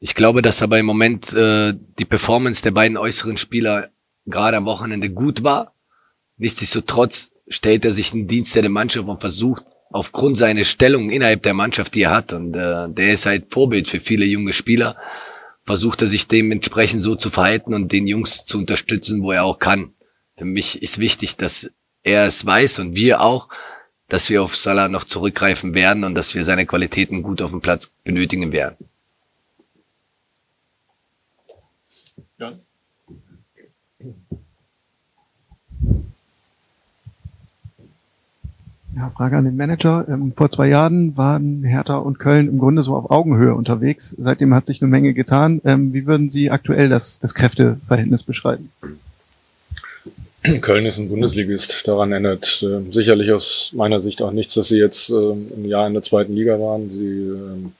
Ich 0.00 0.14
glaube, 0.14 0.42
dass 0.42 0.62
aber 0.62 0.78
im 0.78 0.86
Moment 0.86 1.32
äh, 1.32 1.74
die 1.98 2.04
Performance 2.04 2.62
der 2.62 2.72
beiden 2.72 2.96
äußeren 2.96 3.36
Spieler 3.36 3.90
gerade 4.26 4.56
am 4.56 4.64
Wochenende 4.64 5.10
gut 5.10 5.44
war. 5.44 5.74
Nichtsdestotrotz 6.38 7.32
stellt 7.48 7.84
er 7.84 7.90
sich 7.90 8.14
in 8.14 8.26
Dienst 8.26 8.54
der 8.54 8.68
Mannschaft 8.68 9.06
und 9.06 9.20
versucht 9.20 9.64
aufgrund 9.90 10.38
seiner 10.38 10.64
Stellung 10.64 11.10
innerhalb 11.10 11.42
der 11.42 11.54
Mannschaft, 11.54 11.94
die 11.94 12.02
er 12.02 12.10
hat, 12.10 12.32
und 12.32 12.54
äh, 12.54 12.88
der 12.88 13.12
ist 13.12 13.26
halt 13.26 13.52
Vorbild 13.52 13.88
für 13.88 14.00
viele 14.00 14.24
junge 14.24 14.52
Spieler, 14.52 14.96
versucht 15.64 16.00
er 16.02 16.08
sich 16.08 16.26
dementsprechend 16.26 17.02
so 17.02 17.14
zu 17.14 17.30
verhalten 17.30 17.74
und 17.74 17.92
den 17.92 18.06
Jungs 18.06 18.44
zu 18.44 18.58
unterstützen, 18.58 19.22
wo 19.22 19.32
er 19.32 19.44
auch 19.44 19.58
kann. 19.58 19.92
Für 20.36 20.44
mich 20.46 20.82
ist 20.82 20.98
wichtig, 20.98 21.36
dass 21.36 21.70
er 22.02 22.26
es 22.26 22.44
weiß 22.44 22.80
und 22.80 22.94
wir 22.96 23.20
auch, 23.20 23.48
dass 24.08 24.28
wir 24.28 24.42
auf 24.42 24.56
Salah 24.56 24.88
noch 24.88 25.04
zurückgreifen 25.04 25.74
werden 25.74 26.04
und 26.04 26.14
dass 26.14 26.34
wir 26.34 26.44
seine 26.44 26.66
Qualitäten 26.66 27.22
gut 27.22 27.40
auf 27.40 27.50
dem 27.50 27.60
Platz 27.60 27.90
benötigen 28.04 28.52
werden. 28.52 28.76
John? 32.38 32.60
Ja, 38.94 39.08
Frage 39.08 39.38
an 39.38 39.46
den 39.46 39.56
Manager. 39.56 40.06
Ähm, 40.06 40.32
vor 40.36 40.50
zwei 40.50 40.68
Jahren 40.68 41.16
waren 41.16 41.64
Hertha 41.64 41.96
und 41.96 42.18
Köln 42.18 42.48
im 42.48 42.58
Grunde 42.58 42.82
so 42.82 42.94
auf 42.94 43.10
Augenhöhe 43.10 43.54
unterwegs. 43.54 44.14
Seitdem 44.18 44.52
hat 44.52 44.66
sich 44.66 44.82
eine 44.82 44.90
Menge 44.90 45.14
getan. 45.14 45.62
Ähm, 45.64 45.94
wie 45.94 46.06
würden 46.06 46.30
Sie 46.30 46.50
aktuell 46.50 46.90
das, 46.90 47.18
das 47.18 47.34
Kräfteverhältnis 47.34 48.22
beschreiben? 48.22 48.70
Köln 50.60 50.86
ist 50.86 50.98
ein 50.98 51.08
Bundesligist. 51.08 51.86
Daran 51.86 52.12
ändert 52.12 52.62
äh, 52.62 52.90
sicherlich 52.90 53.32
aus 53.32 53.70
meiner 53.74 54.00
Sicht 54.00 54.22
auch 54.22 54.32
nichts, 54.32 54.54
dass 54.54 54.68
sie 54.68 54.78
jetzt 54.78 55.10
äh, 55.10 55.14
ein 55.14 55.64
Jahr 55.64 55.86
in 55.86 55.92
der 55.94 56.02
zweiten 56.02 56.34
Liga 56.34 56.58
waren. 56.58 56.90
Sie 56.90 57.06
ähm, 57.06 57.72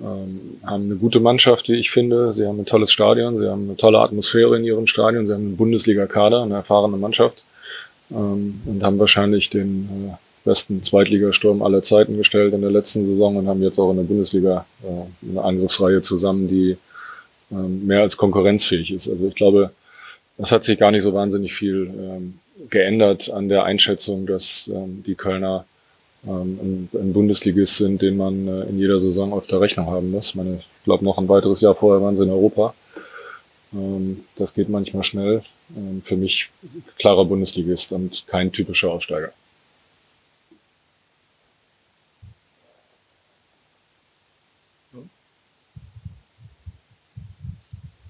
ähm, 0.00 0.58
haben 0.64 0.84
eine 0.84 0.96
gute 0.96 1.20
Mannschaft, 1.20 1.68
wie 1.68 1.76
ich 1.76 1.90
finde. 1.90 2.32
Sie 2.32 2.46
haben 2.46 2.58
ein 2.58 2.66
tolles 2.66 2.92
Stadion, 2.92 3.38
sie 3.38 3.48
haben 3.48 3.64
eine 3.64 3.76
tolle 3.76 4.00
Atmosphäre 4.00 4.56
in 4.56 4.64
ihrem 4.64 4.86
Stadion, 4.86 5.26
sie 5.26 5.32
haben 5.32 5.46
einen 5.46 5.56
Bundesliga-Kader, 5.56 6.42
eine 6.42 6.54
erfahrene 6.54 6.96
Mannschaft 6.96 7.44
ähm, 8.10 8.60
und 8.66 8.82
haben 8.82 8.98
wahrscheinlich 8.98 9.48
den 9.48 9.88
äh, 10.10 10.16
besten 10.44 10.82
Zweitligasturm 10.82 11.62
aller 11.62 11.82
Zeiten 11.82 12.16
gestellt 12.16 12.52
in 12.52 12.62
der 12.62 12.70
letzten 12.70 13.06
Saison 13.06 13.36
und 13.36 13.48
haben 13.48 13.62
jetzt 13.62 13.78
auch 13.78 13.90
in 13.90 13.98
der 13.98 14.04
Bundesliga 14.04 14.66
äh, 14.82 15.30
eine 15.30 15.42
Angriffsreihe 15.42 16.02
zusammen, 16.02 16.48
die 16.48 16.76
ähm, 17.52 17.86
mehr 17.86 18.00
als 18.00 18.16
konkurrenzfähig 18.16 18.92
ist. 18.92 19.08
Also 19.08 19.28
ich 19.28 19.34
glaube, 19.34 19.70
das 20.38 20.52
hat 20.52 20.64
sich 20.64 20.78
gar 20.78 20.90
nicht 20.90 21.02
so 21.02 21.14
wahnsinnig 21.14 21.54
viel 21.54 21.90
ähm, 21.98 22.38
geändert 22.70 23.30
an 23.30 23.48
der 23.48 23.64
Einschätzung, 23.64 24.26
dass 24.26 24.70
ähm, 24.74 25.02
die 25.06 25.14
Kölner 25.14 25.64
ähm, 26.26 26.88
ein, 26.92 27.00
ein 27.00 27.12
Bundesligist 27.12 27.76
sind, 27.76 28.02
den 28.02 28.16
man 28.16 28.48
äh, 28.48 28.62
in 28.64 28.78
jeder 28.78 28.98
Saison 29.00 29.32
auf 29.32 29.46
der 29.46 29.60
Rechnung 29.60 29.86
haben 29.86 30.10
muss. 30.10 30.34
Ich, 30.34 30.40
ich 30.40 30.84
glaube, 30.84 31.04
noch 31.04 31.18
ein 31.18 31.28
weiteres 31.28 31.60
Jahr 31.60 31.74
vorher 31.74 32.02
waren 32.02 32.16
sie 32.16 32.24
in 32.24 32.30
Europa. 32.30 32.74
Ähm, 33.72 34.24
das 34.36 34.54
geht 34.54 34.68
manchmal 34.68 35.04
schnell. 35.04 35.42
Ähm, 35.76 36.02
für 36.02 36.16
mich 36.16 36.50
klarer 36.98 37.24
Bundesligist 37.24 37.92
und 37.92 38.26
kein 38.26 38.52
typischer 38.52 38.90
Aufsteiger. 38.90 39.32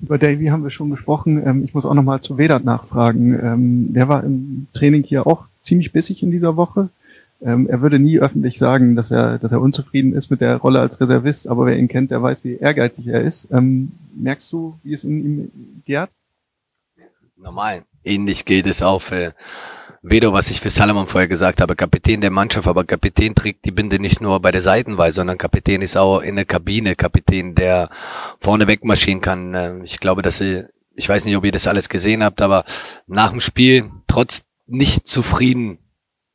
Über 0.06 0.18
Davy 0.18 0.46
haben 0.46 0.62
wir 0.62 0.70
schon 0.70 0.90
gesprochen. 0.90 1.44
Ähm, 1.44 1.64
ich 1.64 1.74
muss 1.74 1.84
auch 1.84 1.92
nochmal 1.92 2.20
zu 2.20 2.38
Vedat 2.38 2.62
nachfragen. 2.62 3.36
Ähm, 3.42 3.92
der 3.92 4.06
war 4.06 4.22
im 4.22 4.68
Training 4.72 5.02
hier 5.02 5.26
auch 5.26 5.46
ziemlich 5.62 5.90
bissig 5.90 6.22
in 6.22 6.30
dieser 6.30 6.56
Woche. 6.56 6.90
Ähm, 7.42 7.66
er 7.68 7.80
würde 7.80 7.98
nie 7.98 8.20
öffentlich 8.20 8.56
sagen, 8.56 8.94
dass 8.94 9.10
er, 9.10 9.38
dass 9.38 9.50
er 9.50 9.60
unzufrieden 9.60 10.14
ist 10.14 10.30
mit 10.30 10.40
der 10.40 10.58
Rolle 10.58 10.78
als 10.78 11.00
Reservist, 11.00 11.48
aber 11.48 11.66
wer 11.66 11.76
ihn 11.76 11.88
kennt, 11.88 12.12
der 12.12 12.22
weiß, 12.22 12.44
wie 12.44 12.54
ehrgeizig 12.54 13.08
er 13.08 13.22
ist. 13.22 13.48
Ähm, 13.50 13.90
merkst 14.14 14.52
du, 14.52 14.78
wie 14.84 14.92
es 14.92 15.02
in 15.02 15.24
ihm 15.24 15.52
gärt? 15.84 16.10
Normal. 17.36 17.82
Ähnlich 18.04 18.44
geht 18.44 18.66
es 18.66 18.82
auch 18.82 19.02
für 19.02 19.34
Vedo, 20.08 20.32
was 20.32 20.52
ich 20.52 20.60
für 20.60 20.70
Salomon 20.70 21.08
vorher 21.08 21.26
gesagt 21.26 21.60
habe, 21.60 21.74
Kapitän 21.74 22.20
der 22.20 22.30
Mannschaft, 22.30 22.68
aber 22.68 22.84
Kapitän 22.84 23.34
trägt 23.34 23.64
die 23.64 23.72
Binde 23.72 23.98
nicht 23.98 24.20
nur 24.20 24.38
bei 24.38 24.52
der 24.52 24.62
Seitenwahl, 24.62 25.12
sondern 25.12 25.36
Kapitän 25.36 25.82
ist 25.82 25.96
auch 25.96 26.20
in 26.20 26.36
der 26.36 26.44
Kabine, 26.44 26.94
Kapitän, 26.94 27.56
der 27.56 27.90
vorne 28.38 28.68
wegmarschieren 28.68 29.20
kann. 29.20 29.52
Ähm, 29.56 29.82
ich 29.82 29.98
glaube, 29.98 30.22
dass 30.22 30.40
ihr, 30.40 30.70
ich 30.94 31.08
weiß 31.08 31.24
nicht, 31.24 31.36
ob 31.36 31.44
ihr 31.44 31.50
das 31.50 31.66
alles 31.66 31.88
gesehen 31.88 32.22
habt, 32.22 32.40
aber 32.40 32.64
nach 33.08 33.30
dem 33.30 33.40
Spiel, 33.40 33.90
trotz 34.06 34.44
nicht 34.66 35.08
zufrieden 35.08 35.78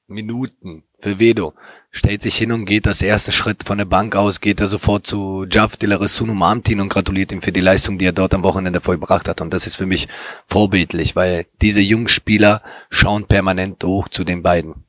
Minuten 0.05 0.83
für 1.01 1.19
Vedo. 1.19 1.53
Stellt 1.91 2.21
sich 2.21 2.37
hin 2.37 2.51
und 2.51 2.65
geht 2.65 2.85
das 2.85 3.01
erste 3.01 3.31
Schritt 3.31 3.63
von 3.63 3.77
der 3.77 3.85
Bank 3.85 4.15
aus, 4.15 4.39
geht 4.39 4.61
er 4.61 4.67
sofort 4.67 5.05
zu 5.05 5.45
Jav 5.49 5.75
de 5.75 5.89
la 5.89 5.97
Ressun 5.97 6.29
umarmt 6.29 6.69
ihn 6.69 6.79
und 6.79 6.89
gratuliert 6.89 7.31
ihm 7.31 7.41
für 7.41 7.51
die 7.51 7.59
Leistung, 7.59 7.97
die 7.97 8.05
er 8.05 8.13
dort 8.13 8.33
am 8.33 8.43
Wochenende 8.43 8.79
vollbracht 8.79 9.27
hat. 9.27 9.41
Und 9.41 9.53
das 9.53 9.67
ist 9.67 9.75
für 9.75 9.85
mich 9.85 10.07
vorbildlich, 10.45 11.15
weil 11.15 11.45
diese 11.61 11.81
jungen 11.81 12.07
Spieler 12.07 12.61
schauen 12.89 13.25
permanent 13.25 13.83
hoch 13.83 14.07
zu 14.07 14.23
den 14.23 14.41
beiden. 14.41 14.85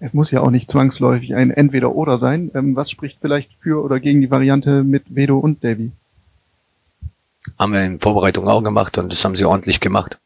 Es 0.00 0.14
muss 0.14 0.30
ja 0.30 0.40
auch 0.40 0.50
nicht 0.50 0.70
zwangsläufig 0.70 1.34
ein 1.34 1.50
Entweder-Oder 1.50 2.18
sein. 2.18 2.50
Ähm, 2.54 2.76
was 2.76 2.90
spricht 2.90 3.18
vielleicht 3.20 3.52
für 3.54 3.82
oder 3.82 3.98
gegen 3.98 4.20
die 4.20 4.30
Variante 4.30 4.84
mit 4.84 5.14
Vedo 5.14 5.38
und 5.38 5.64
Davy? 5.64 5.90
Haben 7.58 7.72
wir 7.72 7.84
in 7.84 8.00
Vorbereitung 8.00 8.46
auch 8.48 8.62
gemacht 8.62 8.98
und 8.98 9.12
das 9.12 9.24
haben 9.24 9.34
sie 9.34 9.44
ordentlich 9.44 9.80
gemacht. 9.80 10.18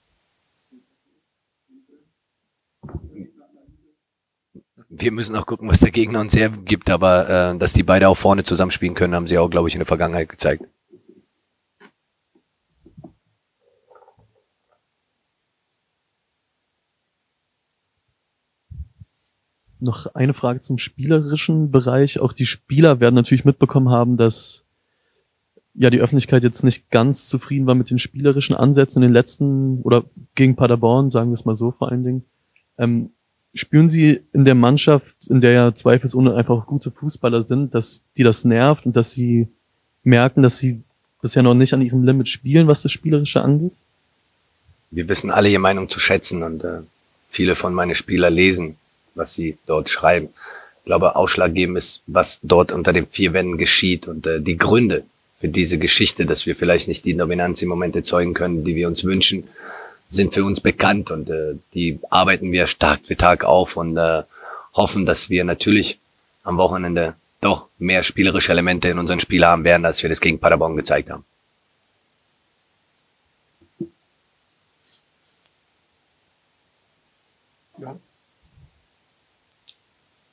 Wir 4.95 5.11
müssen 5.11 5.35
auch 5.37 5.47
gucken, 5.47 5.69
was 5.69 5.81
der 5.81 5.91
Gegner 5.91 6.21
uns 6.21 6.37
hergibt, 6.37 6.91
aber 6.91 7.29
äh, 7.29 7.59
dass 7.59 7.73
die 7.73 7.83
beide 7.83 8.09
auch 8.09 8.17
vorne 8.17 8.45
zusammenspielen 8.45 8.95
können, 8.95 9.15
haben 9.15 9.27
sie 9.27 9.39
auch, 9.39 9.49
glaube 9.49 9.69
ich, 9.69 9.75
in 9.75 9.81
der 9.81 9.87
Vergangenheit 9.87 10.29
gezeigt. 10.29 10.65
Noch 19.81 20.15
eine 20.15 20.35
Frage 20.35 20.61
zum 20.61 20.79
spielerischen 20.79 21.71
Bereich. 21.71 22.21
Auch 22.21 22.33
die 22.33 22.47
Spieler 22.47 23.01
werden 23.01 23.15
natürlich 23.15 23.45
mitbekommen 23.45 23.89
haben, 23.89 24.17
dass 24.17 24.67
ja 25.75 25.89
die 25.89 26.01
Öffentlichkeit 26.01 26.43
jetzt 26.43 26.63
nicht 26.63 26.91
ganz 26.91 27.29
zufrieden 27.29 27.67
war 27.67 27.75
mit 27.75 27.91
den 27.91 27.99
spielerischen 27.99 28.55
Ansätzen 28.55 29.03
in 29.03 29.09
den 29.09 29.15
letzten 29.15 29.81
oder 29.83 30.05
gegen 30.35 30.55
Paderborn, 30.55 31.09
sagen 31.09 31.31
wir 31.31 31.35
es 31.35 31.47
mal 31.47 31.55
so 31.55 31.73
vor 31.73 31.91
allen 31.91 32.05
Dingen. 32.05 32.25
Ähm, 32.77 33.11
spüren 33.55 33.89
Sie 33.89 34.21
in 34.33 34.45
der 34.45 34.55
Mannschaft, 34.55 35.15
in 35.29 35.41
der 35.41 35.53
ja 35.53 35.75
zweifelsohne 35.75 36.35
einfach 36.35 36.67
gute 36.67 36.91
Fußballer 36.91 37.43
sind, 37.43 37.75
dass 37.75 38.03
die 38.17 38.23
das 38.23 38.45
nervt 38.45 38.87
und 38.87 38.97
dass 38.97 39.13
sie 39.13 39.49
merken, 40.05 40.43
dass 40.43 40.59
sie 40.59 40.83
bisher 41.21 41.43
noch 41.43 41.55
nicht 41.55 41.73
an 41.75 41.83
ihrem 41.83 42.05
Limit 42.05 42.29
spielen, 42.29 42.67
was 42.67 42.83
das 42.83 42.93
Spielerische 42.93 43.43
angeht? 43.43 43.73
Wir 44.91 45.09
wissen 45.09 45.31
alle 45.31 45.49
ihre 45.49 45.61
Meinung 45.61 45.89
zu 45.89 46.01
schätzen 46.01 46.43
und 46.43 46.65
äh, 46.65 46.81
viele 47.27 47.55
von 47.55 47.73
meinen 47.73 47.95
Spieler 47.95 48.31
lesen, 48.31 48.77
was 49.15 49.35
sie 49.35 49.57
dort 49.67 49.89
schreiben. 49.89 50.29
Ich 50.81 50.87
glaube, 50.87 51.15
ausschlaggebend 51.15 51.79
ist, 51.79 52.03
was 52.07 52.41
dort 52.43 52.73
unter 52.73 52.93
den 52.93 53.07
vier 53.07 53.33
Wänden 53.33 53.57
geschieht 53.57 54.09
und 54.09 54.27
äh, 54.27 54.41
die 54.41 54.57
Gründe 54.57 55.05
für 55.41 55.49
diese 55.49 55.79
Geschichte, 55.79 56.27
dass 56.27 56.47
wir 56.47 56.57
vielleicht 56.57 56.89
nicht 56.89 57.05
die 57.05 57.17
Dominanz 57.17 57.63
im 57.63 57.69
Moment 57.69 57.97
erzeugen 57.97 58.35
können, 58.35 58.65
die 58.65 58.75
wir 58.75 58.89
uns 58.89 59.05
wünschen 59.05 59.45
sind 60.13 60.35
für 60.35 60.45
uns 60.45 60.61
bekannt 60.61 61.11
und 61.11 61.31
äh, 61.31 61.55
die 61.73 61.99
arbeiten 62.11 62.53
wir 62.53 62.67
Tag 62.67 63.07
für 63.07 63.17
Tag 63.17 63.45
auf 63.45 63.77
und 63.77 63.97
äh, 63.97 64.23
hoffen, 64.75 65.07
dass 65.07 65.31
wir 65.31 65.45
natürlich 65.45 65.99
am 66.45 66.59
Wochenende 66.59 67.15
doch 67.41 67.69
mehr 67.79 68.03
spielerische 68.03 68.53
Elemente 68.53 68.89
in 68.89 68.99
unseren 68.99 69.21
Spiel 69.21 69.45
haben 69.45 69.65
werden, 69.65 69.87
als 69.87 70.03
wir 70.03 70.11
das 70.11 70.21
gegen 70.21 70.39
Paderborn 70.39 70.77
gezeigt 70.77 71.11
haben. 71.11 71.25
Ja. 77.79 77.97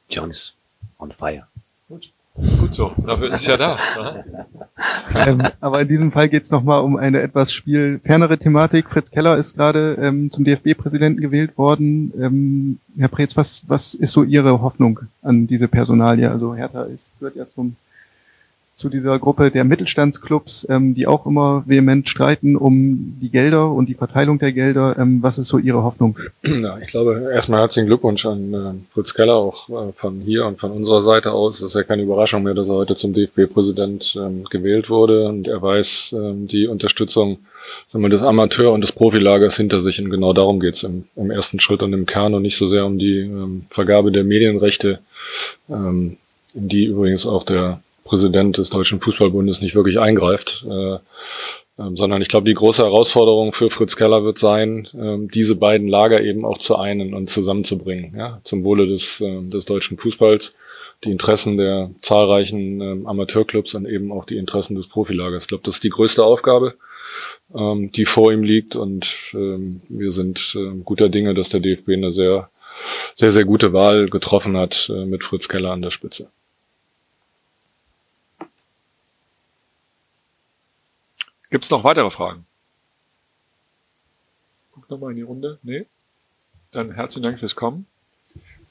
John 0.10 0.30
is 0.30 0.54
on 1.00 1.12
fire. 1.12 1.48
Gut. 1.88 2.12
Gut 2.60 2.74
so, 2.74 2.91
dafür 3.05 3.31
ist 3.31 3.41
es 3.41 3.48
ja 3.48 3.58
da. 3.58 3.77
ähm, 5.15 5.43
aber 5.60 5.81
in 5.81 5.88
diesem 5.88 6.12
Fall 6.12 6.29
geht 6.29 6.43
es 6.43 6.51
nochmal 6.51 6.81
um 6.81 6.96
eine 6.96 7.22
etwas 7.22 7.51
spielfernere 7.51 8.38
Thematik. 8.38 8.89
Fritz 8.89 9.12
Keller 9.12 9.38
ist 9.38 9.55
gerade 9.55 9.98
ähm, 10.01 10.31
zum 10.31 10.46
DFB-Präsidenten 10.46 11.22
gewählt 11.22 11.58
worden. 11.58 12.13
Ähm, 12.19 12.79
Herr 12.98 13.10
Preetz, 13.10 13.36
was, 13.36 13.63
was 13.67 13.93
ist 13.93 14.13
so 14.13 14.24
Ihre 14.24 14.62
Hoffnung 14.62 15.01
an 15.22 15.48
diese 15.48 15.67
Personalie? 15.67 16.31
Also 16.31 16.55
Hertha 16.55 16.84
ist, 16.84 17.12
gehört 17.19 17.36
ja 17.36 17.46
zum 17.53 17.75
zu 18.80 18.88
dieser 18.88 19.20
Gruppe 19.20 19.52
der 19.52 19.66
Mittelstandsclubs, 19.66 20.66
ähm, 20.70 20.96
die 20.96 21.06
auch 21.06 21.26
immer 21.26 21.64
vehement 21.68 22.08
streiten 22.08 22.56
um 22.56 23.18
die 23.22 23.30
Gelder 23.30 23.72
und 23.72 23.88
die 23.90 23.94
Verteilung 23.94 24.40
der 24.40 24.54
Gelder. 24.54 24.96
Ähm, 24.98 25.22
was 25.22 25.38
ist 25.38 25.50
so 25.50 25.58
Ihre 25.58 25.84
Hoffnung? 25.84 26.18
Ja, 26.46 26.78
ich 26.80 26.88
glaube, 26.88 27.30
erstmal 27.34 27.60
herzlichen 27.60 27.88
Glückwunsch 27.88 28.26
an 28.26 28.54
äh, 28.54 28.94
Fritz 28.94 29.14
Keller, 29.14 29.36
auch 29.36 29.68
äh, 29.70 29.92
von 29.94 30.22
hier 30.22 30.46
und 30.46 30.60
von 30.60 30.72
unserer 30.72 31.02
Seite 31.02 31.34
aus. 31.34 31.58
Es 31.58 31.64
ist 31.64 31.76
ja 31.76 31.84
keine 31.84 32.04
Überraschung 32.04 32.44
mehr, 32.44 32.54
dass 32.54 32.70
er 32.70 32.76
heute 32.76 32.96
zum 32.96 33.14
DFB-Präsident 33.14 34.16
ähm, 34.18 34.46
gewählt 34.46 34.90
wurde 34.90 35.28
und 35.28 35.50
er 35.50 35.62
weiß 35.62 36.16
ähm, 36.18 36.48
die 36.48 36.68
Unterstützung 36.68 37.40
sagen 37.90 38.04
wir, 38.04 38.10
des 38.10 38.24
Amateur- 38.24 38.72
und 38.72 38.82
des 38.82 38.94
Profilagers 38.94 39.58
hinter 39.58 39.82
sich 39.82 40.02
und 40.02 40.10
genau 40.10 40.32
darum 40.32 40.62
geht's 40.62 40.84
im, 40.84 41.04
im 41.18 41.32
ersten 41.32 41.60
Schritt 41.60 41.84
und 41.84 41.92
im 41.92 42.06
Kern 42.06 42.34
und 42.34 42.44
nicht 42.44 42.58
so 42.58 42.70
sehr 42.70 42.86
um 42.86 42.98
die 42.98 43.20
ähm, 43.20 43.66
Vergabe 43.70 44.14
der 44.14 44.24
Medienrechte, 44.24 45.00
ähm, 45.70 46.16
in 46.54 46.70
die 46.70 46.86
übrigens 46.86 47.26
auch 47.26 47.44
der 47.44 47.82
Präsident 48.10 48.58
des 48.58 48.72
Deutschen 48.72 49.00
Fußballbundes 49.00 49.62
nicht 49.62 49.75
wirklich 49.75 50.00
eingreift. 50.00 50.66
Äh, 50.68 50.98
ähm, 51.80 51.96
sondern 51.96 52.22
ich 52.22 52.28
glaube, 52.28 52.50
die 52.50 52.56
große 52.56 52.84
Herausforderung 52.84 53.54
für 53.54 53.70
Fritz 53.70 53.96
Keller 53.96 54.25
wird 54.25 54.38
sein, 54.38 54.89
ähm, 54.94 55.30
diese 55.30 55.56
beiden 55.56 55.88
Lager 55.88 56.22
eben 56.22 56.44
auch 56.44 56.58
zu 56.58 56.75
einen 56.75 57.13
und 57.13 57.30
zusammenzubringen, 57.30 58.13
ja, 58.18 58.42
zum 58.44 58.66
Wohle 58.66 58.86
des, 58.86 59.22
äh, 59.22 59.50
des 59.50 59.66
deutschen 59.66 59.98
Fußballs, 59.98 60.58
die 61.06 61.12
Interessen 61.12 61.56
der 61.56 61.92
zahlreichen 62.01 62.82
ähm, 62.82 63.08
Amateurclubs 63.08 63.75
und 63.75 63.88
eben 63.88 64.12
auch 64.12 64.25
die 64.25 64.38
Interessen 64.38 64.75
des 64.75 64.88
Profilagers. 64.88 65.44
Ich 65.44 65.48
glaube, 65.48 65.63
das 65.63 65.75
ist 65.75 65.84
die 65.86 65.89
größte 65.89 66.24
Aufgabe, 66.24 66.75
ähm, 67.56 67.92
die 67.94 68.06
vor 68.06 68.34
ihm 68.34 68.44
liegt 68.44 68.75
und 68.75 69.16
ähm, 69.34 69.82
wir 69.88 70.12
sind 70.12 70.58
äh, 70.58 70.82
guter 70.84 71.08
Dinge, 71.08 71.34
dass 71.34 71.48
der 71.48 71.62
DFB 71.62 71.92
eine 71.92 72.12
sehr, 72.12 72.50
sehr, 73.16 73.32
sehr 73.32 73.46
gute 73.46 73.72
Wahl 73.72 74.10
getroffen 74.10 74.58
hat 74.58 74.92
äh, 74.94 75.06
mit 75.06 75.24
Fritz 75.24 75.48
Keller 75.48 75.72
an 75.72 75.82
der 75.82 75.92
Spitze. 75.92 76.30
Gibt 81.50 81.63
es 81.63 81.72
noch 81.72 81.84
weitere 81.84 82.12
Fragen? 82.12 82.46
nochmal 84.89 85.12
in 85.12 85.18
die 85.18 85.24
Runde? 85.24 85.60
Nee? 85.63 85.86
Dann 86.72 86.91
herzlichen 86.91 87.24
Dank 87.24 87.39
fürs 87.39 87.56
Kommen. 87.56 87.86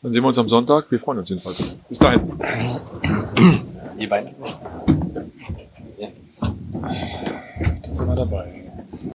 Dann 0.02 0.12
sehen 0.12 0.22
wir 0.22 0.28
uns 0.28 0.38
am 0.38 0.48
Sonntag. 0.48 0.90
Wir 0.90 1.00
freuen 1.00 1.18
uns 1.18 1.28
jedenfalls. 1.28 1.62
Bis 1.88 1.98
dahin. 1.98 2.20
Ihr 3.98 4.08
beiden? 4.08 4.34
Da 7.82 7.94
sind 7.94 8.06
wir 8.06 8.14
dabei. 8.14 8.57